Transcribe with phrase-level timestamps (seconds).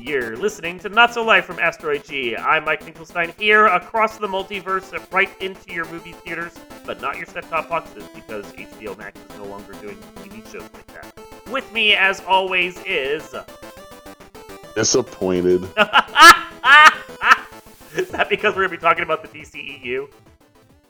[0.00, 2.34] You're listening to Not So Live from Asteroid G.
[2.34, 6.54] I'm Mike Finkelstein here across the multiverse, right into your movie theaters,
[6.86, 10.86] but not your set-top boxes because HBO Max is no longer doing TV shows like
[10.88, 11.12] that.
[11.50, 13.34] With me, as always, is
[14.74, 15.62] Disappointed.
[17.94, 20.08] is that because we're gonna be talking about the DCEU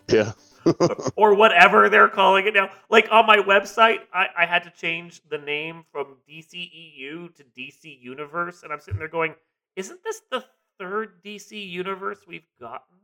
[0.08, 0.32] Yeah.
[1.16, 2.70] or whatever they're calling it now?
[2.88, 8.00] Like on my website, I, I had to change the name from DCEU to DC
[8.00, 9.34] Universe, and I'm sitting there going,
[9.76, 10.44] "Isn't this the
[10.78, 12.96] third DC Universe we've gotten?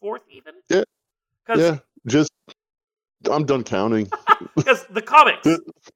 [0.00, 0.54] Fourth, even?
[0.68, 0.82] Yeah.
[1.54, 1.78] Yeah.
[2.06, 2.30] Just
[3.30, 4.10] I'm done counting.
[4.56, 5.46] because the comics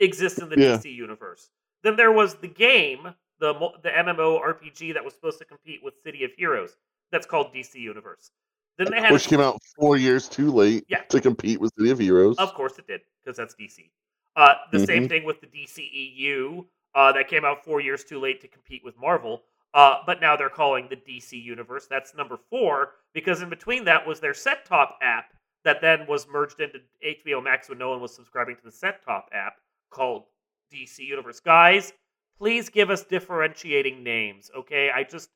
[0.00, 0.76] exist in the Yeah.
[0.76, 1.50] DC universe.
[1.82, 5.94] Then there was the game, the the MMO RPG that was supposed to compete with
[6.02, 6.76] City of Heroes.
[7.12, 8.30] That's called DC Universe.
[8.78, 11.02] Then they had, Which came out four years too late Yeah.
[11.08, 12.36] to compete with City of Heroes.
[12.38, 13.90] of course, it did because that's DC.
[14.36, 15.08] Uh, the same Mm-hmm.
[15.08, 16.64] thing with the DCEU
[16.94, 19.42] uh, that came out four years too late to compete with Marvel.
[19.74, 21.86] Uh, but now they're calling the DC universe.
[21.90, 25.26] That's number four because in between that was their set top app
[25.64, 29.04] that then was merged into HBO Max when no one was subscribing to the set
[29.04, 29.54] top app
[29.90, 30.24] called
[30.72, 31.40] DC Universe.
[31.40, 31.92] Guys,
[32.38, 34.90] please give us differentiating names, okay?
[34.94, 35.30] I just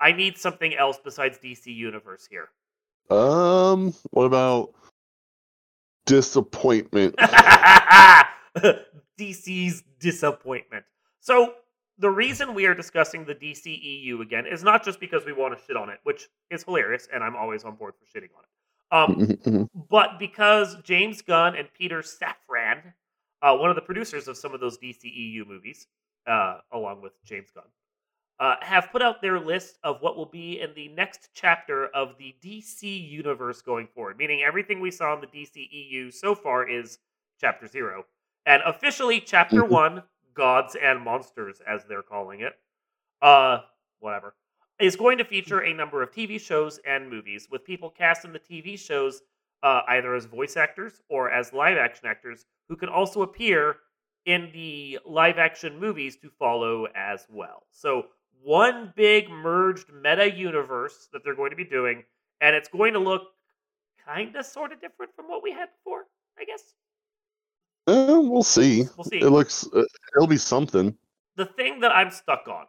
[0.00, 2.48] I need something else besides DC Universe here.
[3.10, 4.72] Um, what about
[6.06, 7.14] disappointment?
[9.18, 10.84] DC's disappointment.
[11.20, 11.54] So
[11.98, 15.64] the reason we are discussing the DCEU again is not just because we want to
[15.64, 18.50] shit on it, which is hilarious, and I'm always on board for shitting on it.
[18.90, 19.68] Um, Mhm.
[19.90, 22.92] but because James Gunn and Peter Safran,
[23.42, 25.86] uh, one of the producers of some of those DCEU movies,
[26.26, 27.64] uh, along with James Gunn,
[28.40, 32.16] uh, have put out their list of what will be in the next chapter of
[32.18, 34.18] the DC universe going forward.
[34.18, 36.98] Meaning everything we saw in the DCEU so far is
[37.40, 38.04] chapter zero,
[38.46, 39.68] and officially chapter Mhm.
[39.70, 40.02] one,
[40.34, 42.58] Gods and Monsters, as they're calling it.
[43.22, 43.60] Uh,
[44.00, 44.34] whatever
[44.80, 48.32] is going to feature a number of TV shows and movies with people cast in
[48.32, 49.22] the TV shows
[49.62, 53.76] uh, either as voice actors or as live action actors who can also appear
[54.26, 57.62] in the live action movies to follow as well.
[57.70, 58.08] So,
[58.44, 62.04] one big merged meta universe that they're going to be doing,
[62.40, 63.22] and it's going to look
[64.04, 66.04] kind of sort of different from what we had before,
[66.38, 66.74] I guess.
[67.86, 68.84] Uh, we'll see.
[68.96, 69.20] We'll see.
[69.20, 69.66] It looks.
[69.74, 69.84] Uh,
[70.14, 70.96] it'll be something.
[71.36, 72.66] the thing that I'm stuck on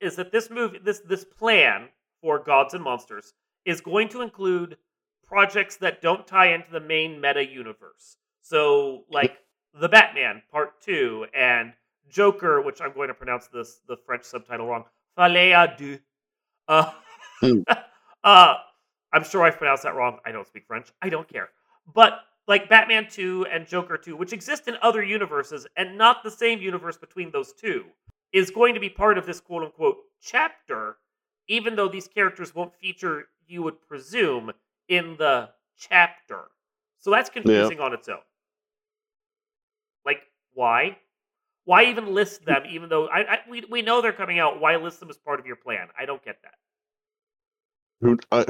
[0.00, 1.88] is that this movie, this this plan
[2.20, 4.76] for Gods and Monsters is going to include
[5.26, 8.16] projects that don't tie into the main meta universe.
[8.42, 9.38] So, like
[9.78, 11.72] the Batman Part Two and
[12.08, 14.84] Joker, which I'm going to pronounce this the French subtitle wrong.
[15.16, 15.98] Fallait à deux.
[16.68, 16.90] Uh,
[17.40, 17.60] Hmm.
[18.24, 18.54] uh,
[19.12, 20.18] I'm sure I pronounced that wrong.
[20.24, 20.88] I don't speak French.
[21.02, 21.50] I don't care.
[21.94, 26.30] But like Batman 2 and Joker 2, which exist in other universes and not the
[26.30, 27.84] same universe between those two,
[28.32, 30.96] is going to be part of this quote unquote chapter,
[31.48, 34.52] even though these characters won't feature, you would presume,
[34.88, 36.50] in the chapter.
[36.98, 38.18] So that's confusing on its own.
[40.04, 40.22] Like,
[40.52, 40.96] why?
[41.64, 44.60] Why even list them, even though I, I we, we know they're coming out?
[44.60, 45.88] Why list them as part of your plan?
[45.98, 46.54] I don't get that.
[48.00, 48.18] Who?
[48.30, 48.44] I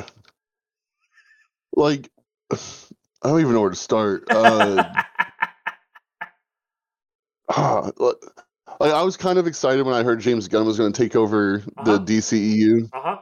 [1.77, 2.11] like.
[2.51, 4.25] I don't even know where to start.
[4.31, 4.85] Uh,
[7.49, 8.17] ah, like,
[8.81, 11.63] I was kind of excited when I heard James Gunn was going to take over
[11.77, 11.99] Uh-huh.
[11.99, 13.17] the DCEU, uh huh.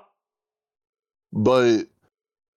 [1.33, 1.85] but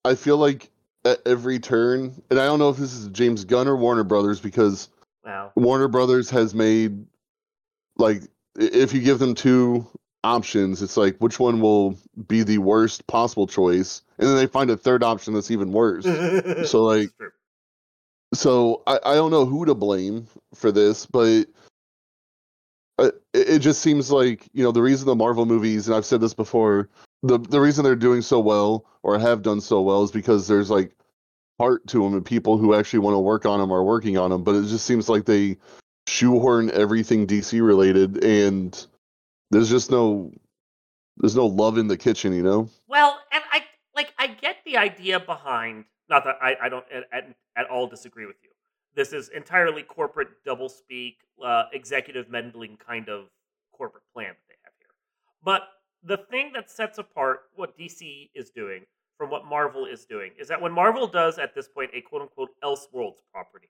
[0.05, 0.71] I feel like
[1.05, 4.41] at every turn, and I don't know if this is James Gunn or Warner Brothers
[4.41, 4.89] because
[5.57, 7.05] Warner Brothers has made
[7.97, 8.23] like
[8.57, 9.87] if you give them two
[10.23, 11.97] options, it's like which one will
[12.27, 16.07] be the worst possible choice, and then they find a third option that's even worse.
[16.67, 17.11] So like,
[18.33, 21.47] so I, I don't know who to blame for this, but
[22.99, 26.21] it, it just seems like you know the reason the Marvel movies, and I've said
[26.21, 26.89] this before,
[27.23, 30.71] the the reason they're doing so well or have done so well is because there's
[30.71, 30.95] like
[31.59, 34.31] heart to them and people who actually want to work on them are working on
[34.31, 34.43] them.
[34.43, 35.57] But it just seems like they
[36.07, 38.87] shoehorn everything DC related, and
[39.51, 40.33] there's just no
[41.19, 42.69] there's no love in the kitchen, you know.
[42.89, 43.63] Well, and I
[43.95, 45.85] like I get the idea behind.
[46.09, 48.51] Not that I, I don't at, at, at all disagree with you.
[48.95, 53.27] This is entirely corporate doublespeak, uh, executive meddling kind of
[53.73, 54.89] corporate plan that they have here.
[55.43, 55.63] But
[56.03, 58.83] the thing that sets apart what DC is doing
[59.19, 62.23] from what Marvel is doing is that when Marvel does at this point a quote
[62.23, 63.69] unquote Elseworlds property,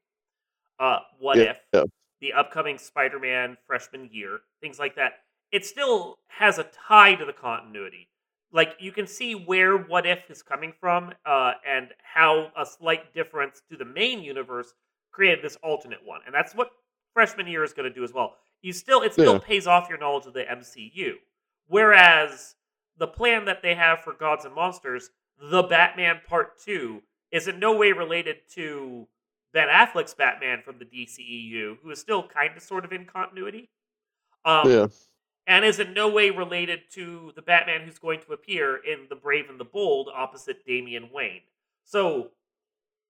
[0.78, 1.84] uh, what Yeah, if yeah.
[2.24, 5.12] The upcoming Spider-Man freshman year, things like that,
[5.52, 8.08] it still has a tie to the continuity.
[8.50, 13.12] Like you can see where What If is coming from, uh, and how a slight
[13.12, 14.72] difference to the main universe
[15.12, 16.70] created this alternate one, and that's what
[17.12, 18.36] freshman year is going to do as well.
[18.62, 19.38] You still it still Yeah.
[19.40, 21.18] pays off your knowledge of the MCU.
[21.66, 22.56] Whereas
[22.96, 27.58] the plan that they have for Gods and Monsters, the Batman Part 2 is in
[27.58, 29.08] no way related to
[29.54, 33.70] Ben Affleck's Batman from the DCEU, who is still kind of sort of in continuity.
[34.44, 34.88] Um, yeah,
[35.46, 39.16] and is in no way related to the Batman who's going to appear in The
[39.16, 41.42] Brave and the Bold opposite Damian Wayne.
[41.84, 42.32] So,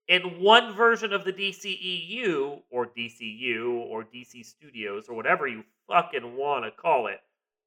[0.08, 6.36] in one version of the DCEU, or DCU, or DC Studios, or whatever you fucking
[6.36, 7.20] want to call it,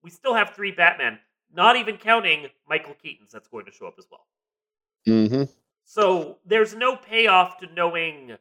[0.04, 1.20] we still have three Batmen,
[1.54, 4.28] not even counting Michael Keaton's that's going to show up as well.
[5.06, 5.48] hmm
[5.86, 8.38] So, there's no payoff to knowing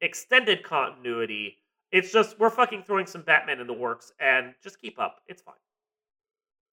[0.00, 1.56] extended continuity.
[1.90, 5.20] It's just, we're fucking throwing some Batman in the works, and just keep up.
[5.26, 5.54] It's fine.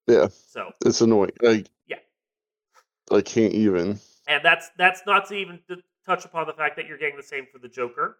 [0.07, 0.27] Yeah.
[0.29, 1.31] So, it's annoying.
[1.41, 1.97] Like, Yeah.
[3.11, 3.99] I can't even.
[4.27, 7.23] and that's that's not to even to touch upon the fact that you're getting the
[7.23, 8.17] same for the Joker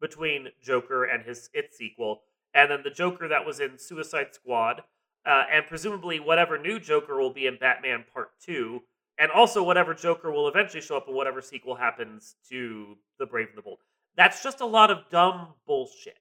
[0.00, 2.22] between Joker and his it sequel,
[2.54, 4.82] and then the Joker that was in Suicide Squad,
[5.26, 8.82] uh, and presumably whatever new Joker will be in Batman Part Two,
[9.18, 13.48] and also whatever Joker will eventually show up in whatever sequel happens to The Brave
[13.48, 13.78] and the Bold.
[14.18, 16.18] That's just a lot of dumb bullshit.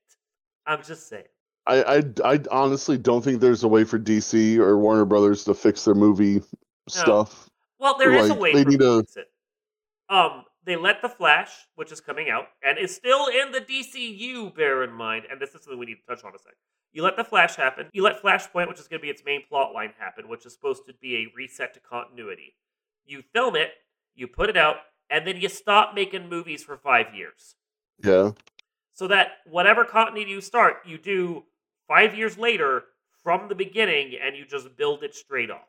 [0.67, 1.25] I'm just saying.
[1.65, 5.55] I, I, I honestly don't think there's a way for DC or Warner Brothers to
[5.55, 6.43] fix their movie
[6.87, 7.49] stuff.
[7.79, 9.31] Well, there is a way they for need to to- fix it.
[10.09, 14.55] Um, they let the Flash, which is coming out and is still in the DCU.
[14.55, 16.53] Bear in mind, and this is something we need to touch on a sec.
[16.93, 17.87] You let the Flash happen.
[17.93, 20.53] You let Flashpoint, which is going to be its main plot line, happen, which is
[20.53, 22.55] supposed to be a reset to continuity.
[23.05, 23.71] You film it,
[24.15, 24.77] you put it out,
[25.09, 27.55] and then you stop making movies for five years
[28.03, 28.31] Yeah.
[28.93, 31.43] so that whatever continuity you start, you do
[31.87, 32.83] five years later
[33.23, 35.67] from the beginning, and you just build it straight off.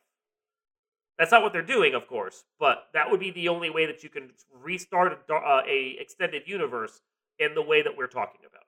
[1.19, 4.04] That's not what they're doing, of course, but that would be the only way that
[4.04, 4.30] you can
[4.62, 7.00] restart a, uh, a extended universe
[7.40, 8.62] in the way that we're talking about.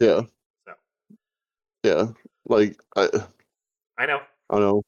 [0.00, 0.22] Yeah.
[0.64, 0.72] So.
[1.84, 2.06] Yeah.
[2.48, 3.08] Like I,
[3.96, 4.20] I know,
[4.50, 4.82] I know.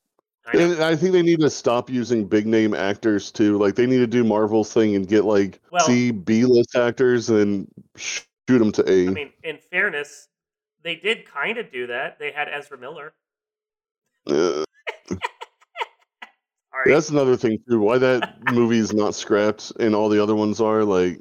[0.49, 0.57] I.
[0.59, 3.59] And I think they need to stop using big name actors too.
[3.59, 7.29] Like they need to do Marvel's thing and get like Well- C B list actors
[7.31, 9.09] and shoot them to A.
[9.09, 10.29] I mean, in fairness,
[10.83, 12.19] they did kind of do that.
[12.19, 13.13] They had Ezra Miller.
[14.27, 14.65] Uh,
[15.11, 17.81] All right, that's another thing too.
[17.81, 21.21] Why that movie is not scrapped and all the other ones are like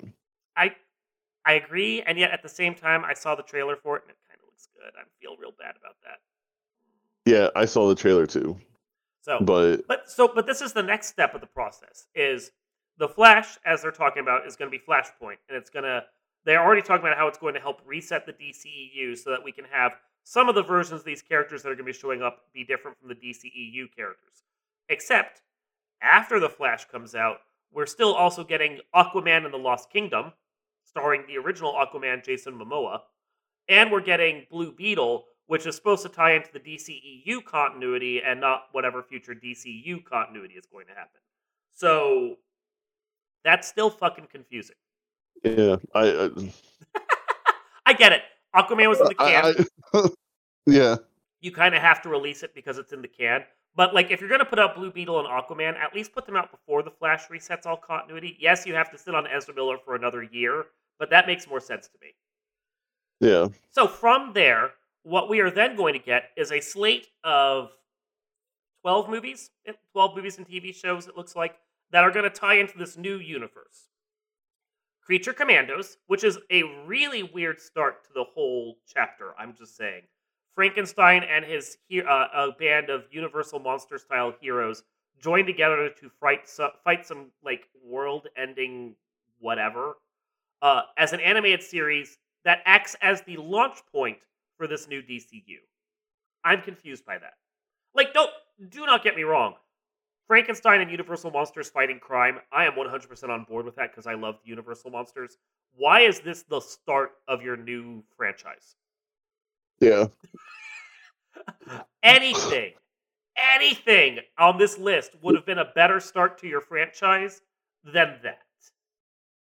[0.55, 0.75] I
[1.45, 4.11] I agree, and yet at the same time, I saw the trailer for it, and
[4.11, 4.91] it kind of looks good.
[4.99, 6.19] I feel real bad about that.
[7.25, 8.57] yeah, I saw the trailer too.
[9.27, 12.07] So, But But so, but this is the next step of the process.
[12.15, 12.51] Is
[12.97, 16.03] the Flash, as they're talking about, is going to be Flashpoint, and it's going to.
[16.45, 19.51] They're already talking about how it's going to help reset the DCEU so that we
[19.51, 19.91] can have
[20.23, 22.63] some of the versions of these characters that are going to be showing up be
[22.63, 24.43] different from the DCEU characters.
[24.87, 25.41] Except
[26.01, 27.37] after the Flash comes out,
[27.73, 30.31] we're still also getting Aquaman and the Lost Kingdom,
[30.85, 33.01] starring the original Aquaman, Jason Momoa,
[33.67, 38.39] and we're getting Blue Beetle, which is supposed to tie into the DCEU continuity and
[38.39, 41.21] not whatever future DCU continuity is going to happen.
[41.73, 42.35] So
[43.43, 44.75] that's still fucking confusing.
[45.43, 46.29] yeah, I, I,
[47.85, 48.21] I get it.
[48.55, 49.45] Aquaman was in the can.
[49.45, 49.53] I,
[49.93, 50.09] I
[50.65, 50.95] yeah,
[51.41, 53.43] you kind of have to release it because it's in the can.
[53.75, 56.35] But like, if you're gonna put out Blue Beetle and Aquaman, at least put them
[56.35, 58.35] out before the Flash resets all continuity.
[58.39, 60.65] Yes, you have to sit on Ezra Miller for another year,
[60.99, 62.15] but that makes more sense to me.
[63.19, 64.71] yeah, So from there,
[65.07, 67.71] what we are then going to get is a slate of
[68.81, 71.55] 12 movies, eh, 12 movies and TV shows, it looks like,
[71.91, 73.87] that are going to tie into this new universe.
[75.01, 80.01] Creature Commandos, which is a really weird start to the whole chapter, I'm just saying.
[80.53, 84.83] Frankenstein and his uh, a band of Universal Monster style heroes
[85.21, 88.93] join together to fight, so- fight some like world-ending
[89.39, 89.99] whatever
[90.61, 94.17] uh, as an animated series that acts as the launch point
[94.57, 95.59] for this new DCU.
[96.43, 97.33] I'm confused by that.
[97.95, 98.31] Like, don't
[98.69, 99.55] do not get me wrong.
[100.27, 102.39] Frankenstein and Universal Monsters fighting crime.
[102.51, 105.37] I am 100% on board with that because I love the Universal Monsters.
[105.75, 108.75] Why is this the start of your new franchise?
[109.79, 110.07] yeah.
[112.03, 112.73] Anything,
[113.55, 117.41] anything on this list would have been a better start to your franchise
[117.83, 118.39] than that.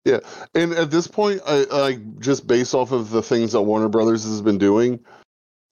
[0.05, 0.19] Yeah,
[0.55, 4.23] and at this point, I like just based off of the things that Warner Brothers
[4.23, 4.99] has been doing,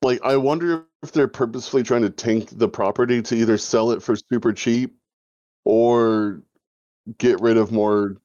[0.02, 4.04] like I wonder if they're purposefully trying to tank the property to either sell it
[4.04, 4.96] for super cheap
[5.66, 6.42] or
[7.18, 8.18] get rid of more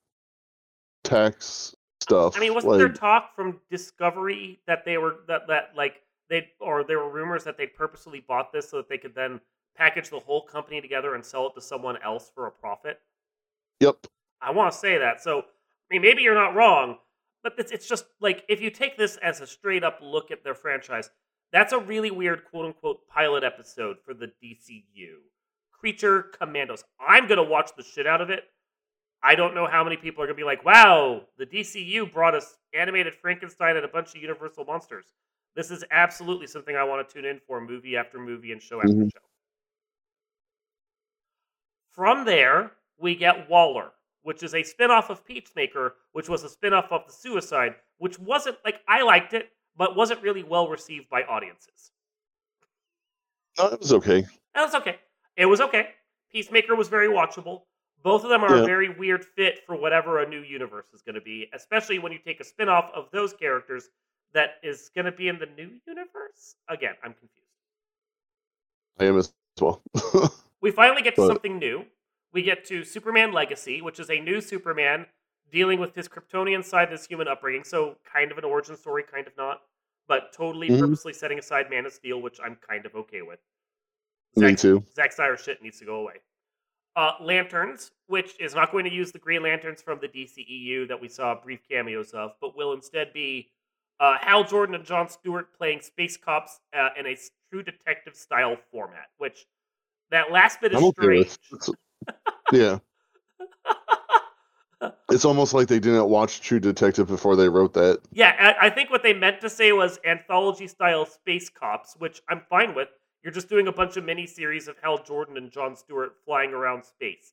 [1.04, 2.36] tax stuff.
[2.36, 6.84] I mean, wasn't there talk from Discovery that they were that that like they or
[6.84, 9.40] there were rumors that they purposely bought this so that they could then
[9.76, 13.00] package the whole company together and sell it to someone else for a profit?
[13.80, 14.06] Yep.
[14.40, 15.22] I want to say that.
[15.22, 15.44] So,
[15.98, 16.98] Maybe you're not wrong,
[17.42, 20.42] but it's, it's just like if you take this as a straight up look at
[20.44, 21.10] their franchise,
[21.52, 25.16] that's a really weird quote unquote pilot episode for the DCU.
[25.72, 26.82] Creature Commandos.
[26.98, 28.44] I'm gonna watch the shit out of it.
[29.22, 32.56] I don't know how many people are gonna be like, "Wow, the DCU brought us
[32.72, 35.14] animated Frankenstein and a bunch of Universal monsters."
[35.54, 38.80] This is absolutely something I want to tune in for, movie after movie and show
[38.80, 39.12] after Mhm.
[39.12, 39.20] show.
[41.90, 43.93] From there, we get Waller,
[44.24, 48.56] which is a spin-off of Peacemaker, which was a spin-off of The Suicide, which wasn't
[48.64, 51.92] like I liked it, but wasn't really well received by audiences.
[53.58, 54.24] No, it was okay.
[54.54, 54.96] And was okay.
[55.36, 55.90] It was okay.
[56.32, 57.62] Peacemaker was very watchable.
[58.02, 61.14] Both of them are a very weird fit for whatever a new universe is going
[61.14, 63.88] to be, especially when you take a spin-off of those characters
[64.32, 66.56] that is going to be in the new universe.
[66.68, 67.40] Again, I'm confused.
[68.98, 69.82] I am as well.
[70.60, 71.84] We finally get to But- something new.
[72.34, 75.06] We get to Superman Legacy, which is a new Superman
[75.52, 77.62] dealing with his Kryptonian side and his human upbringing.
[77.64, 79.62] So, kind of an origin story, kind of not,
[80.08, 80.80] but totally Mhm.
[80.80, 83.38] purposely setting aside Man of Steel, which I'm kind of okay with.
[84.34, 84.84] Me Zack- too.
[84.94, 86.20] Zack Snyder shit needs to go away.
[86.96, 91.00] Uh, Lanterns, which is not going to use the Green Lanterns from the DCEU that
[91.00, 93.50] we saw brief cameos of, but will instead be
[94.00, 97.16] uh, Hal Jordan and John Stewart playing space cops uh, in a
[97.48, 99.08] true detective style format.
[99.18, 99.46] Which
[100.10, 101.38] that last bit is I'm okay strange.
[101.52, 101.68] with.
[102.52, 102.78] Yeah,
[105.10, 108.00] it's almost like they didn't watch True Detective before they wrote that.
[108.12, 112.22] yeah, I, I think what they meant to say was anthology style space cops, which
[112.28, 112.88] I'm fine with.
[113.22, 116.52] You're just doing a bunch of mini series of Hal Jordan and John Stewart flying
[116.52, 117.32] around space.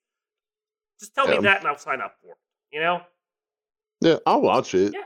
[1.00, 2.38] Just tell me that and I'll sign up for it.
[2.72, 3.01] You know?
[4.00, 4.94] Yeah, I'll watch it.
[4.94, 5.06] Yeah.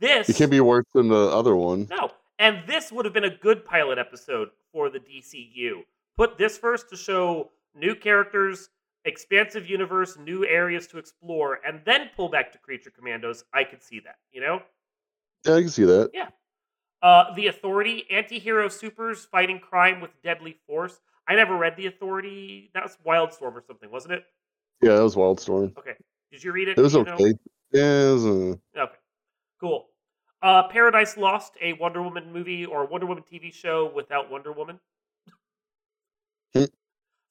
[0.00, 1.86] This It can't be worse than the other one.
[1.88, 2.10] No.
[2.38, 5.82] And this would have been a good pilot episode for the DCU.
[6.16, 8.68] Put this first to show new characters,
[9.04, 13.44] expansive universe, new areas to explore, and then pull back to Creature Commandos.
[13.52, 14.60] I could see that, you know?
[15.46, 16.10] Yeah, I can see that.
[16.12, 16.28] Yeah.
[17.00, 21.00] Uh, the Authority, anti-hero supers fighting crime with deadly force.
[21.28, 22.70] I never read The Authority.
[22.74, 24.24] That was Wildstorm or something, wasn't it?
[24.82, 25.76] Yeah, that was Wildstorm.
[25.78, 25.94] Okay.
[26.32, 26.78] Did you read it?
[26.78, 27.00] It was know?
[27.00, 27.34] okay.
[27.72, 28.94] Yeah, it was, uh, Okay,
[29.60, 29.88] cool.
[30.40, 34.78] Uh, Paradise Lost, a Wonder Woman movie or Wonder Woman TV show without Wonder Woman.
[36.54, 36.64] Hmm.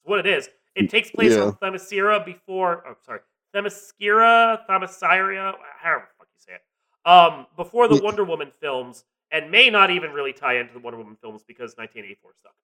[0.04, 0.50] What it is.
[0.78, 1.44] It takes place Yeah.
[1.46, 2.84] on Themyscira before.
[2.88, 3.20] Oh, sorry,
[3.54, 6.64] Themyscira, Themyscira, however the fuck you say it.
[7.10, 8.04] Um, before the Hmm.
[8.04, 11.76] Wonder Woman films, and may not even really tie into the Wonder Woman films because
[11.78, 12.56] 1984 sucked.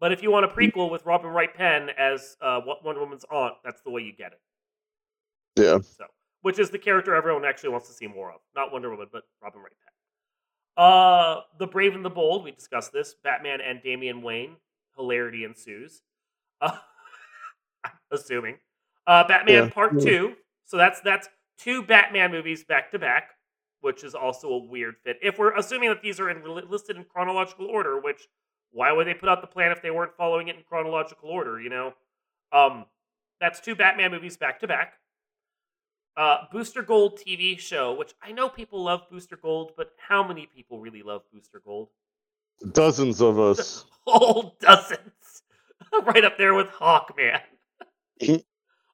[0.00, 0.58] But if you want a Hmm.
[0.58, 4.32] prequel with Robin Wright Penn as uh, Wonder Woman's aunt, that's the way you get
[4.32, 4.40] it.
[5.56, 5.78] yeah.
[5.80, 6.06] So,
[6.42, 8.40] which is the character everyone actually wants to see more of.
[8.54, 9.92] Not Wonder Woman, but Robin Wright Penn.
[10.84, 13.14] Uh, The Brave and the Bold, we discussed this.
[13.14, 14.56] Batman and Damian Wayne.
[14.96, 16.02] Hilarity ensues.
[16.60, 16.78] Uh,
[18.10, 18.56] assuming.
[19.06, 19.70] Uh, Batman Yeah.
[19.70, 20.00] Part.
[20.00, 20.34] 2.
[20.64, 23.30] So that's that's two Batman movies back to back,
[23.80, 25.18] which is also a weird fit.
[25.22, 28.28] If we're assuming that these are in, listed in chronological order, which
[28.70, 31.60] why would they put out the plan if they weren't following it in chronological order,
[31.60, 31.94] you know?
[32.52, 32.84] Um,
[33.40, 34.94] that's two Batman movies back to back.
[36.16, 40.48] Uh, Booster Gold TV show, which I know people love Booster Gold, but how many
[40.54, 41.88] people really love Booster Gold?
[42.72, 43.84] Dozens of us.
[44.06, 45.42] Whole dozens.
[46.04, 47.40] right up there with Hawkman.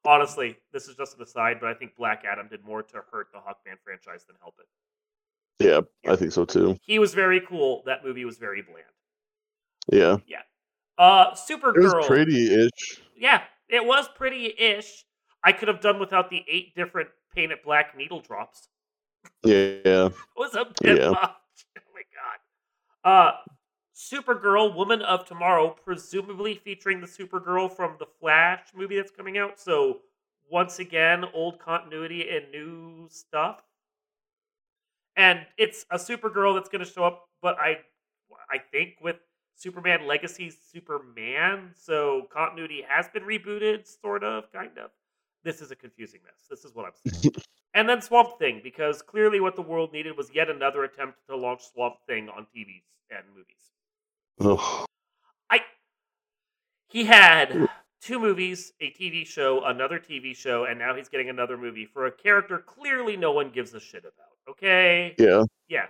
[0.07, 3.29] Honestly, this is just an aside, but I think Black Adam did more to hurt
[3.33, 4.67] the Hawkman franchise than help it.
[5.65, 6.77] Yeah, I think so too.
[6.83, 7.83] He was very cool.
[7.87, 8.85] That movie was very bland.
[9.91, 10.17] Yeah.
[10.27, 10.43] Yeah.
[10.99, 11.77] Uh, Supergirl.
[11.77, 13.01] It was pretty ish.
[13.17, 15.05] Yeah, it was pretty-ish.
[15.43, 18.69] I could have done without the eight different painted black needle drops.
[19.45, 19.53] Yeah.
[20.11, 21.11] It was a bit Yeah.
[21.11, 21.31] much.
[21.79, 22.03] Oh my
[23.05, 23.29] god.
[23.29, 23.33] Uh
[23.95, 29.61] Supergirl, Woman of Tomorrow, presumably featuring the Supergirl from the Flash movie that's coming out.
[29.61, 30.01] So
[30.51, 33.63] once again, old continuity and new stuff.
[35.17, 37.79] And it's a Supergirl that's going to show up, but I,
[38.51, 39.17] I think with
[39.55, 44.91] Superman Legacy Superman, so continuity has been rebooted, sort of, kind of.
[45.45, 46.47] This is a confusing mess.
[46.51, 47.35] This is what I'm saying.
[47.77, 51.37] And then Swamp Thing, because clearly what the world needed was yet another attempt to
[51.37, 53.74] launch Swamp Thing on TVs and movies.
[54.41, 54.87] Ugh.
[55.51, 55.61] I
[56.89, 57.69] He had
[58.01, 62.07] two movies, a TV show, another TV show, and now he's getting another movie for
[62.07, 64.37] a character clearly no one gives a shit about.
[64.49, 65.15] Okay?
[65.19, 65.45] Yeah.
[65.69, 65.87] Yeah.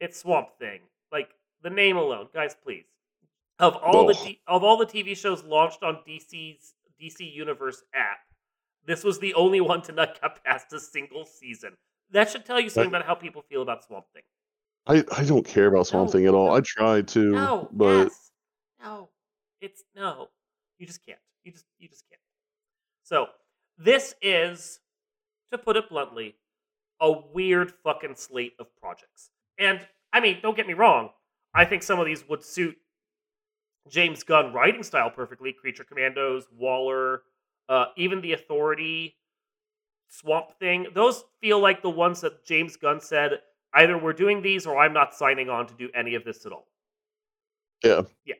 [0.00, 0.80] It's Swamp Thing.
[1.12, 1.30] Like
[1.62, 2.86] the name alone, guys, please.
[3.58, 4.14] Of all the
[4.48, 4.56] Oh.
[4.56, 8.20] of all the TV shows launched on DC's DC Universe app,
[8.84, 11.76] this was the only one to not get past a single season.
[12.10, 14.22] That should tell you something about how people feel about Swamp Thing.
[14.88, 16.48] I, I don't care about Swamp No, Thing at all.
[16.48, 16.54] no.
[16.54, 18.30] I tried to, No, but yes,
[18.82, 19.10] no,
[19.60, 20.28] it's no.
[20.78, 21.18] You just can't.
[21.44, 22.20] You just you just can't.
[23.02, 23.26] So
[23.76, 24.80] this is,
[25.52, 26.36] to put it bluntly,
[27.00, 29.30] a weird fucking slate of projects.
[29.58, 29.80] And
[30.12, 31.10] I mean, don't get me wrong,
[31.54, 32.76] I think some of these would suit
[33.88, 35.52] James Gunn writing style perfectly.
[35.52, 37.22] Creature Commandos, Waller,
[37.68, 39.16] uh, even The Authority,
[40.08, 40.86] Swamp Thing.
[40.94, 43.40] Those feel like the ones that James Gunn said
[43.74, 46.52] either we're doing these or I'm not signing on to do any of this at
[46.52, 46.66] all.
[47.84, 48.02] Yeah.
[48.24, 48.34] Yeah.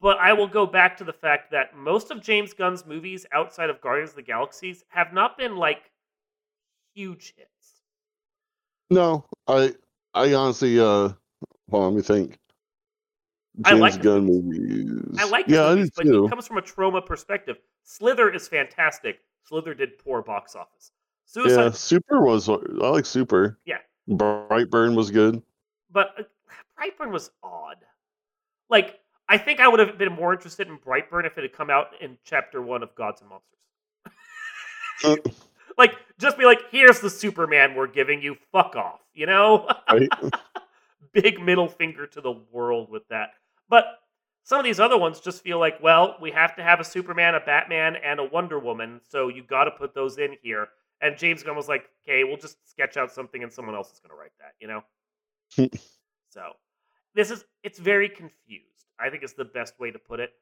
[0.00, 3.70] But I will go back to the fact that most of James Gunn's movies outside
[3.70, 5.90] of Guardians of the Galaxies have not been like
[6.94, 7.82] huge hits.
[8.90, 9.74] No, I
[10.12, 11.10] I honestly uh
[11.70, 12.38] hold on, let me think.
[13.64, 15.18] I James like his Gunn movies.
[15.18, 17.58] I like yeah, movies, I but do he comes from a Troma perspective.
[17.84, 19.20] Slither is fantastic.
[19.44, 20.92] Slither did poor box office.
[21.24, 23.58] Suicide, Yeah, Super was I like Super.
[23.64, 23.78] Yeah.
[24.08, 25.42] Brightburn was good.
[25.90, 26.22] but uh,
[26.78, 27.76] Brightburn was odd.
[28.68, 28.98] Like,
[29.28, 31.88] I think I would have been more interested in Brightburn if it had come out
[32.00, 33.48] in chapter one of Gods and Monsters.
[35.04, 35.16] Uh,
[35.78, 38.36] Like, just be like, here's the Superman we're giving you.
[38.52, 39.00] Fuck off.
[39.14, 39.66] You know?
[39.90, 40.08] right?
[41.12, 43.30] Big middle finger to the world with that.
[43.70, 43.84] But
[44.44, 47.34] some of these other ones just feel like, well, we have to have a Superman,
[47.36, 50.68] a Batman, and a Wonder Woman, so you got to put those in here.
[51.02, 54.00] And James Gunn was like, okay, we'll just sketch out something and someone else is
[54.00, 54.82] going to write that, you know?
[56.30, 56.52] so
[57.14, 58.86] this is, it's very confused.
[58.98, 60.32] I think it's the best way to put it.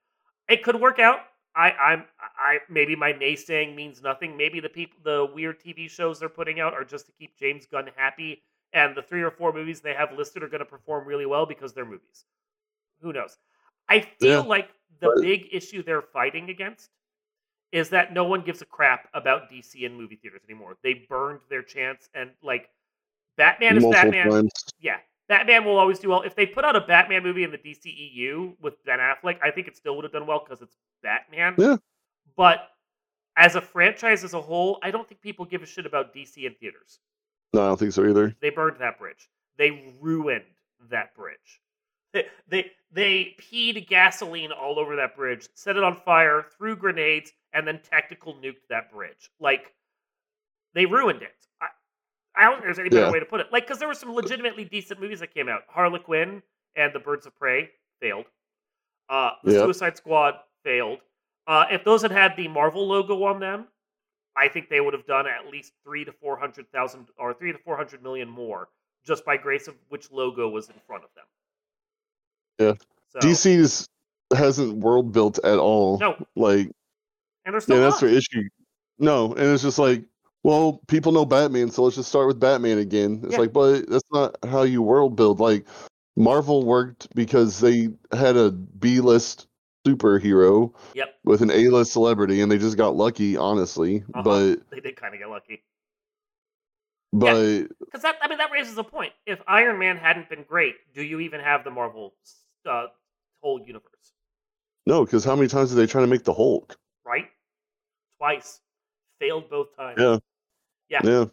[0.49, 1.21] It could work out.
[1.57, 4.37] I, I'm, I maybe my naysaying means nothing.
[4.37, 7.67] Maybe the people, the weird TV shows they're putting out are just to keep James
[7.67, 11.07] Gunn happy, and the three or four movies they have listed are going to perform
[11.09, 12.27] really well because they're movies.
[13.01, 13.39] Who knows?
[13.89, 16.91] I feel Yeah, like the big issue they're fighting against
[17.73, 20.77] is that no one gives a crap about DC in movie theaters anymore.
[20.83, 22.69] They burned their chance, and like
[23.37, 24.31] Batman is Multiple Batman.
[24.31, 24.51] times.
[24.81, 24.97] Yeah,
[25.29, 26.23] Batman will always do well.
[26.23, 29.69] If they put out a Batman movie in the DCEU with Ben Affleck, I think
[29.69, 31.55] it still would have done well because it's Batman.
[31.57, 31.77] Yeah.
[32.37, 32.69] But
[33.37, 36.37] as a franchise as a whole, I don't think people give a shit about DC
[36.45, 36.99] in theaters.
[37.53, 38.35] No, I don't think so either.
[38.41, 39.29] They burned that bridge.
[39.57, 40.45] They ruined
[40.91, 41.61] that bridge.
[42.13, 47.33] They they they peed gasoline all over that bridge, set it on fire, threw grenades,
[47.53, 49.31] and then tactical nuked that bridge.
[49.39, 49.73] Like
[50.75, 51.35] they ruined it.
[51.61, 51.67] I,
[52.37, 53.13] I don't think there's any better Yeah.
[53.13, 53.47] way to put it.
[53.53, 55.63] Like because there were some legitimately decent movies that came out.
[55.69, 56.43] Harley Quinn
[56.77, 57.71] and The Birds of Prey
[58.01, 58.27] failed.
[59.09, 59.31] Uh.
[59.47, 60.99] Suicide Squad failed.
[61.47, 63.67] Uh, if those had had the Marvel logo on them,
[64.37, 67.53] I think they would have done at least three to four hundred thousand or three
[67.53, 68.69] to four hundred million more
[69.05, 71.25] just by grace of which logo was in front of them.
[72.61, 72.75] Yeah.
[73.09, 73.89] So, DC's
[74.37, 75.99] hasn't world built at all.
[75.99, 76.17] No.
[76.37, 76.71] Like
[77.45, 78.49] and they're still yeah, that's their issue.
[78.99, 80.05] No, and it's just like,
[80.43, 83.21] well, people know Batman, so let's just start with Batman again.
[83.25, 83.41] It's Yeah.
[83.41, 85.41] like, but that's not how you world build.
[85.41, 85.67] Like
[86.17, 89.47] Marvel worked because they had a B list
[89.87, 94.05] superhero Yep, with an A list celebrity, and they just got lucky, honestly.
[94.15, 94.23] Uh-huh.
[94.23, 95.63] But they did kind of get lucky
[97.13, 99.13] but because that I mean that raises a point.
[99.27, 102.15] If Iron Man hadn't been great, do you even have the Marvel
[102.67, 102.87] uh,
[103.41, 103.87] whole universe?
[104.87, 106.77] no, because how many times did they try to make the Hulk?
[107.05, 107.29] Right,
[108.17, 108.61] twice,
[109.19, 109.99] failed both times.
[110.01, 110.19] Yeah.
[110.89, 111.01] Yeah.
[111.05, 111.25] Yeah,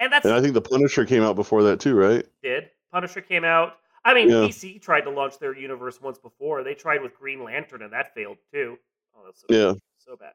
[0.00, 2.24] and that's and I think the Punisher came out before that too, right?
[2.42, 2.70] did.
[2.92, 3.78] Punisher came out.
[4.04, 4.46] I mean, Yeah.
[4.46, 6.62] DC tried to launch their universe once before.
[6.62, 8.78] They tried with Green Lantern, and that failed too.
[9.16, 10.34] Oh, that's so, Yeah, so bad.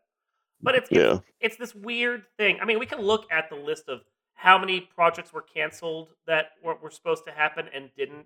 [0.61, 2.59] But it's, it's yeah, it's this weird thing.
[2.59, 4.01] I mean, we can look at the list of
[4.33, 8.25] how many projects were canceled that were, were supposed to happen and didn't.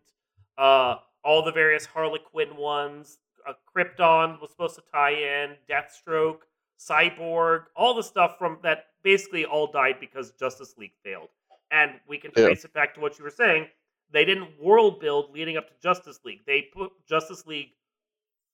[0.58, 3.20] Uh, all the various Harley Quinn ones.
[3.48, 5.56] Uh, Krypton was supposed to tie in.
[5.70, 6.40] Deathstroke,
[6.80, 11.30] Cyborg, all the stuff from that basically all died because Justice League failed.
[11.72, 12.46] And we can Yeah.
[12.46, 13.70] trace it back to what you were saying.
[14.12, 16.46] They didn't world build leading up to Justice League.
[16.46, 17.74] They put Justice League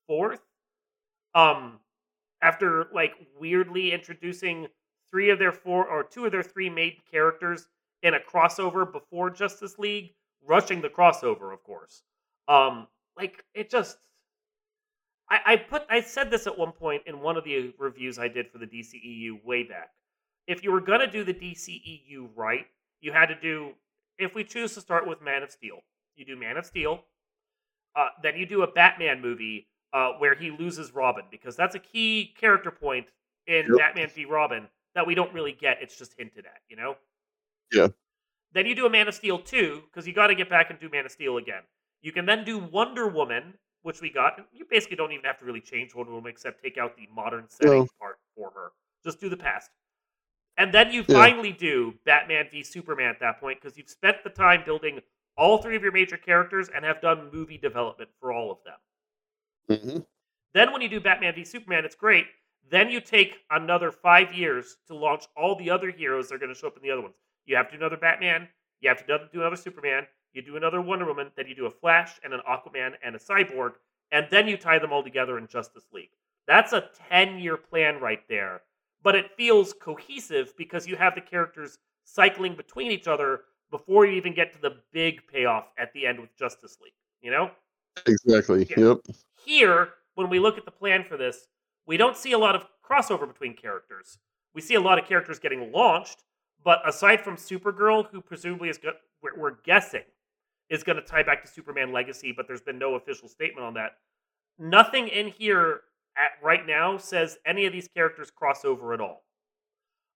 [0.07, 0.41] fourth.
[1.35, 1.79] Um,
[2.41, 4.67] after like weirdly introducing
[5.09, 7.67] three of their four or two of their three main characters
[8.01, 12.03] in a crossover before Justice League, rushing the crossover, of course.
[12.49, 13.97] Um, like it just
[15.29, 18.27] I, I put I said this at one point in one of the reviews I
[18.27, 19.91] did for the DCEU way back.
[20.47, 22.65] If you were gonna do the DCEU right,
[23.01, 23.73] you had to do
[24.17, 25.79] if we choose to start with Man of Steel,
[26.15, 27.05] you do Man of Steel,
[27.95, 31.79] uh, then you do a Batman movie uh, where he loses Robin because that's a
[31.79, 33.07] key character point
[33.47, 33.77] in Yep.
[33.77, 35.77] Batman v Robin that we don't really get.
[35.81, 36.95] It's just hinted at, you know.
[37.71, 37.89] Yeah.
[38.53, 40.79] Then you do a Man of Steel two because you got to get back and
[40.79, 41.63] do Man of Steel again.
[42.01, 44.39] You can then do Wonder Woman, which we got.
[44.53, 47.49] You basically don't even have to really change Wonder Woman except take out the modern
[47.49, 47.87] setting No.
[47.99, 48.71] part for her.
[49.03, 49.69] Just do the past.
[50.57, 51.15] And then you Yeah.
[51.15, 55.01] finally do Batman v Superman at that point because you've spent the time building
[55.37, 58.79] all three of your major characters and have done movie development for all of them.
[59.69, 59.99] hmm
[60.53, 62.27] Then when you do Batman v Superman, it's great.
[62.69, 66.53] Then you take another five years to launch all the other heroes that are going
[66.53, 67.15] to show up in the other ones.
[67.45, 68.47] You have to do another Batman.
[68.81, 70.07] You have to do another Superman.
[70.33, 71.31] You do another Wonder Woman.
[71.35, 73.73] Then you do a Flash and an Aquaman and a Cyborg,
[74.11, 76.11] and then you tie them all together in Justice League.
[76.47, 78.61] That's a ten-year plan right there.
[79.01, 84.13] But it feels cohesive because you have the characters cycling between each other before you
[84.13, 86.93] even get to the big payoff at the end with Justice League.
[87.21, 87.51] You know?
[88.05, 88.67] Exactly.
[88.69, 88.79] Yeah.
[88.79, 88.97] Yep.
[89.45, 91.47] Here, when we look at the plan for this,
[91.85, 94.17] we don't see a lot of crossover between characters.
[94.53, 96.23] We see a lot of characters getting launched,
[96.63, 100.03] but aside from Supergirl, who presumably is go- we're guessing
[100.69, 103.73] is going to tie back to Superman Legacy, but there's been no official statement on
[103.75, 103.91] that.
[104.57, 105.81] Nothing in here
[106.17, 109.23] at right now says any of these characters cross over at all.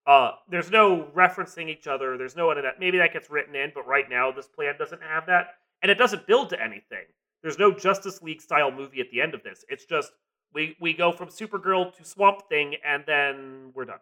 [0.06, 2.18] Uh, there's no referencing each other.
[2.18, 2.80] There's no one of that.
[2.80, 5.98] Maybe that gets written in, but right now this plan doesn't have that, and it
[5.98, 7.06] doesn't build to anything.
[7.42, 9.64] There's no Justice League style movie at the end of this.
[9.70, 10.12] It's just
[10.54, 14.00] we we go from Supergirl to Swamp Thing, and then we're done.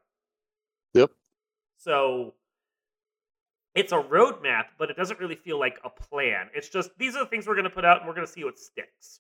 [0.96, 1.12] Yep.
[1.78, 2.34] So
[3.76, 6.50] it's a roadmap, but it doesn't really feel like a plan.
[6.54, 8.32] It's just these are the things we're going to put out, and we're going to
[8.32, 9.20] see what sticks.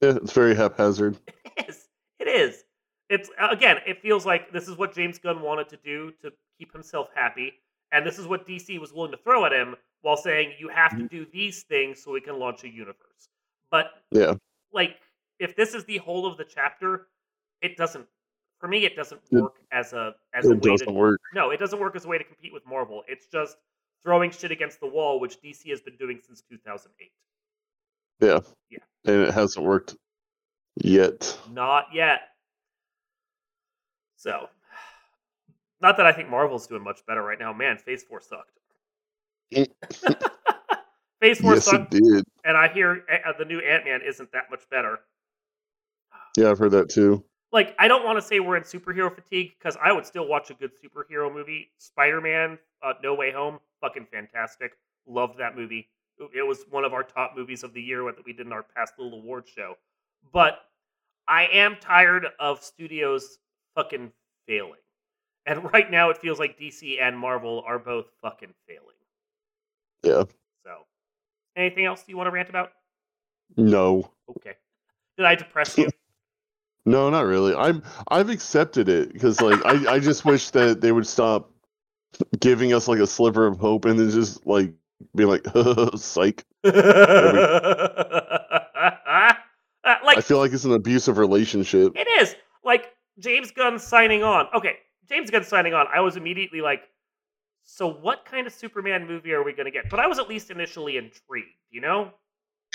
[0.00, 1.16] Yeah, it's very haphazard.
[1.56, 1.88] It is.
[2.18, 2.64] It is.
[3.08, 3.78] It's again.
[3.86, 7.54] It feels like this is what James Gunn wanted to do to keep himself happy,
[7.92, 10.92] and this is what DC was willing to throw at him while saying you have
[10.92, 11.06] to mm-hmm.
[11.06, 13.28] do these things so we can launch a universe.
[13.70, 14.34] But Yeah.
[14.72, 14.96] like,
[15.38, 17.08] if this is the whole of the chapter,
[17.62, 18.06] it doesn't.
[18.60, 21.20] For me, it doesn't It- work as a as a It way doesn't to work.
[21.34, 23.02] no, it doesn't work as a way to compete with Marvel.
[23.08, 23.56] It's just
[24.02, 27.12] throwing shit against the wall, which DC has been doing since 2008.
[28.20, 28.40] Yeah.
[28.68, 28.78] Yeah.
[29.06, 29.96] And it hasn't worked
[30.76, 31.38] yet.
[31.50, 32.20] Not yet.
[34.16, 34.50] So,
[35.80, 37.54] not that I think Marvel's doing much better right now.
[37.54, 38.50] Man, Phase 4 sucked.
[41.20, 42.24] Phase 4 yes, it sucked, did.
[42.44, 45.00] and I hear uh, the new Ant Man isn't that much better.
[46.36, 47.24] Yeah, I've heard that too.
[47.52, 50.50] Like, I don't want to say we're in superhero fatigue because I would still watch
[50.50, 51.70] a good superhero movie.
[51.78, 54.72] Spider Man, uh, No Way Home, fucking fantastic.
[55.06, 55.88] Loved that movie.
[56.34, 58.62] It was one of our top movies of the year that we did in our
[58.62, 59.74] past little award show.
[60.32, 60.60] But
[61.26, 63.38] I am tired of studios
[63.74, 64.12] fucking
[64.46, 64.80] failing.
[65.46, 68.86] And right now it feels like DC and Marvel are both fucking failing.
[70.02, 70.24] Yeah.
[70.64, 70.86] So,
[71.56, 72.72] anything else you want to rant about?
[73.56, 74.10] No.
[74.28, 74.54] Okay.
[75.16, 75.88] Did I depress you?
[76.86, 77.54] No, not really.
[77.54, 81.50] I'm I've accepted it because like I, I just wish that they would stop
[82.40, 84.72] giving us like a sliver of hope and then just like
[85.14, 85.44] be like
[85.96, 86.44] psych.
[90.04, 91.92] Like I feel like it's an abusive relationship.
[91.96, 94.46] it is like James Gunn signing on.
[94.54, 94.76] Okay,
[95.08, 95.86] James Gunn signing on.
[95.92, 96.82] I was immediately like,
[97.62, 99.88] so what kind of Superman movie are we going to get?
[99.88, 101.48] But I was at least initially intrigued.
[101.70, 102.10] You know,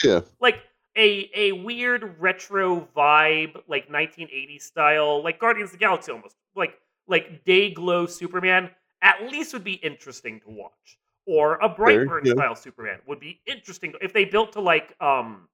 [0.04, 0.22] Yeah.
[0.40, 0.56] like
[0.98, 6.80] a a weird retro vibe, like 1980s style, like Guardians of the Galaxy almost, like
[7.08, 8.70] like day glow Superman.
[9.02, 10.98] At least would be interesting to watch.
[11.28, 15.48] Or a Brightburn style Superman would be interesting if they built to like um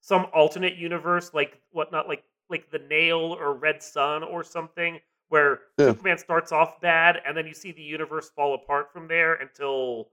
[0.00, 5.60] some alternate universe, like whatnot, like like the Nail or Red Son or something, where
[5.78, 5.88] Yeah.
[5.88, 10.10] Superman starts off bad and then you see the universe fall apart from there until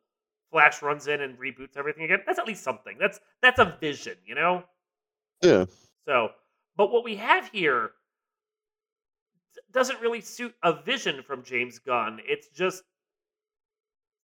[0.51, 2.19] Flash runs in and reboots everything again.
[2.25, 2.97] That's at least something.
[2.99, 4.63] That's that's a vision, you know.
[5.41, 5.65] Yeah.
[6.05, 6.29] So,
[6.75, 7.91] but what we have here
[9.71, 12.19] doesn't really suit a vision from James Gunn.
[12.25, 12.83] It's just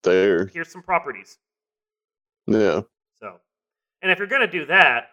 [0.04, 0.48] There.
[0.48, 1.38] here's some properties.
[2.46, 2.82] Yeah.
[3.20, 3.40] So,
[4.02, 5.10] and if you're gonna do that,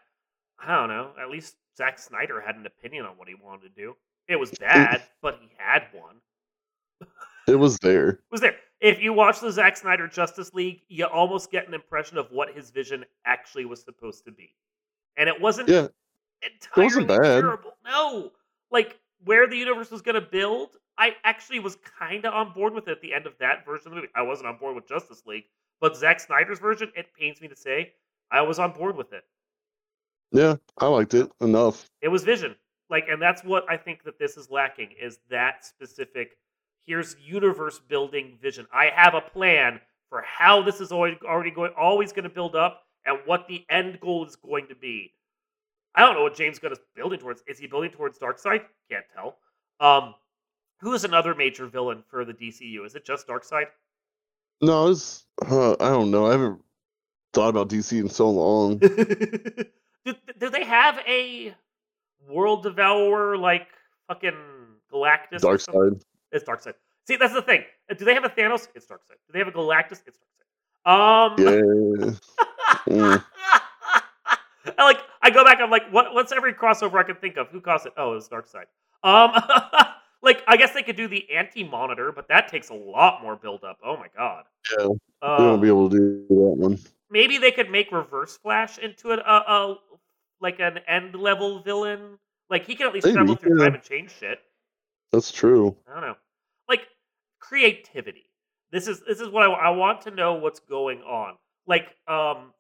[0.58, 1.10] I don't know.
[1.20, 3.94] At least Zack Snyder had an opinion on what he wanted to do.
[4.28, 6.16] It was bad, but he had one.
[7.46, 8.08] It was there.
[8.08, 8.53] It was there.
[8.84, 12.54] If you watch the Zack Snyder Justice League, you almost get an impression of what
[12.54, 14.54] his vision actually was supposed to be,
[15.16, 15.88] and it wasn't Yeah.
[16.42, 17.40] entirely wasn't bad.
[17.40, 17.78] terrible.
[17.82, 18.32] No,
[18.70, 22.74] like where the universe was going to build, I actually was kind of on board
[22.74, 24.12] with it at the end of that version of the movie.
[24.14, 25.46] I wasn't on board with Justice League,
[25.80, 27.94] but Zack Snyder's version, it pains me to say,
[28.30, 29.24] I was on board with it.
[30.30, 30.56] Yeah.
[30.76, 31.88] I liked it enough.
[32.02, 32.54] It was vision,
[32.90, 36.36] like, and that's what I think that this is lacking is that specific.
[36.86, 38.66] Here's universe building vision.
[38.72, 42.54] I have a plan for how this is always already going, always going to build
[42.54, 45.12] up, and what the end goal is going to be.
[45.94, 47.42] I don't know what James Gunn is building towards.
[47.46, 48.62] Is he building towards Darkseid?
[48.90, 49.36] Can't tell.
[49.80, 50.14] Um,
[50.80, 52.84] who is another major villain for the DCU?
[52.84, 53.66] Is it just Darkseid?
[54.60, 56.26] No, it's uh, I don't know.
[56.26, 56.60] I haven't
[57.32, 58.78] thought about DC in so long.
[58.78, 61.54] do, do they have a
[62.28, 63.68] world devourer like
[64.08, 64.36] fucking
[64.92, 65.44] Galactus?
[65.44, 66.02] or Darkseid.
[66.34, 66.74] It's Darkseid.
[67.06, 67.62] See, that's the thing.
[67.96, 68.68] Do they have a Thanos?
[68.74, 69.16] It's Darkseid.
[69.26, 70.02] Do they have a Galactus?
[70.06, 70.90] It's Darkseid.
[70.90, 71.34] Um,
[72.86, 73.18] Yeah.
[74.78, 74.98] I like.
[75.22, 75.58] I go back.
[75.60, 76.12] I'm like, what?
[76.14, 77.48] What's every crossover I can think of?
[77.48, 77.92] Who caused it?
[77.96, 78.64] Oh, it's Darkseid.
[79.02, 79.32] Um,
[80.22, 83.62] like I guess they could do the anti-monitor, but that takes a lot more build
[83.64, 83.78] up.
[83.84, 84.44] Oh my god.
[84.78, 84.86] Yeah,
[85.22, 86.78] Uh, they won't be able to do that one.
[87.10, 89.76] maybe they could make Reverse Flash into a, a, a
[90.40, 92.18] like an end level villain.
[92.48, 93.64] Like he can at least Maybe, travel through yeah.
[93.66, 94.38] time and change shit.
[95.12, 95.76] That's true.
[95.86, 96.16] I don't know.
[96.68, 96.88] Like
[97.40, 98.30] creativity.
[98.70, 101.34] This is this is what I, I want to know what's going on.
[101.66, 102.52] Like um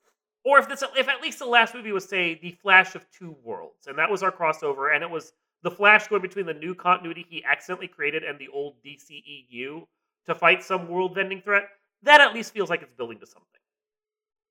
[0.44, 3.36] or if this if at least the last movie was say the Flash of Two
[3.42, 6.74] Worlds and that was our crossover and it was the Flash going between the new
[6.74, 9.86] continuity he accidentally created and the old DCEU
[10.26, 11.64] to fight some world-ending threat.
[12.02, 13.48] That at least feels like it's building to something.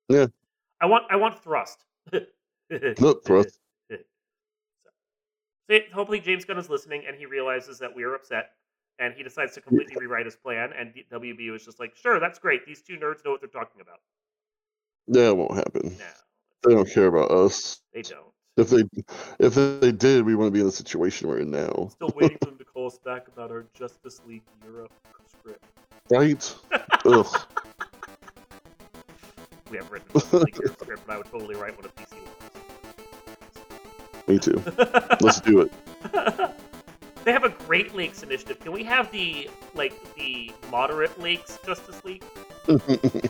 [0.09, 0.27] Yeah.
[0.81, 1.85] I want I want thrust.
[2.99, 3.59] Look, thrust.
[5.69, 8.49] So hopefully James Gunn is listening and he realizes that we are upset
[8.99, 12.19] and he decides to completely rewrite his plan and D- WB is just like, sure,
[12.19, 12.65] that's great.
[12.65, 13.99] These two nerds know what they're talking about.
[15.07, 15.97] Yeah, it won't happen.
[15.97, 16.05] No,
[16.69, 17.81] They don't care about us.
[17.93, 18.25] they don't.
[18.55, 18.83] If they
[19.39, 21.89] if they did, we wouldn't be in the situation we're in now.
[21.91, 24.91] Still waiting for them to call us back about our Justice League Europe
[25.27, 25.63] script.
[26.09, 26.55] Right?
[27.05, 27.25] Ugh.
[29.71, 32.15] We have written a League Europe script, but I would totally write one of DC
[34.27, 34.61] Me too.
[35.19, 35.71] Let's do it.
[37.23, 38.59] they have a Great Lakes initiative.
[38.59, 42.23] Can we have the like the moderate lakes Justice League?
[42.65, 43.29] the,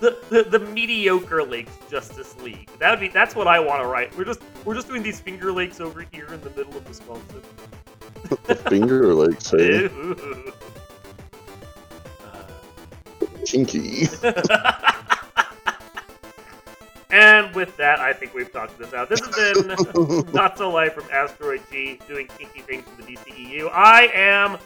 [0.00, 2.68] the the mediocre lakes Justice League.
[2.78, 4.16] That would be that's what I want to write.
[4.16, 7.42] We're just we're just doing these finger lakes over here in the middle of Wisconsin.
[8.68, 10.52] Finger lakes, say Ew.
[13.46, 14.06] kinky.
[17.60, 19.10] With that, I think we've talked this out.
[19.10, 23.70] This has been Not So Live from Asteroid G, doing kinky things in the DCEU.
[23.70, 24.56] I am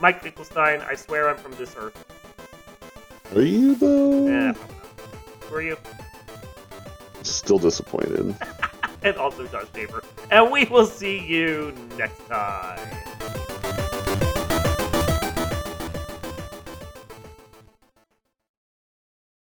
[0.00, 0.80] Mike Finkelstein.
[0.80, 2.04] I swear I'm from this earth.
[3.36, 4.26] Are you though?
[4.26, 4.54] Yeah.
[5.42, 5.76] Who are you?
[7.22, 8.34] Still disappointed.
[9.02, 10.04] And also Josh Tabor.
[10.30, 12.78] And we will see you next time.